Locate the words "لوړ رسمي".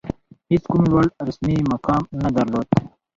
0.91-1.57